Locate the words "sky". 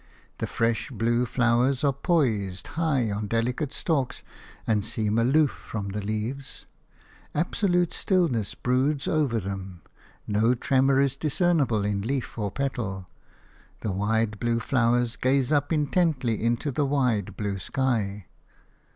17.59-18.25